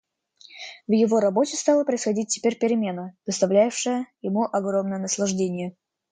В 0.87 0.93
его 0.93 1.19
работе 1.19 1.55
стала 1.55 1.83
происходить 1.83 2.27
теперь 2.29 2.57
перемена, 2.57 3.15
доставлявшая 3.27 4.07
ему 4.23 4.45
огромное 4.51 4.97
наслаждение. 4.97 5.75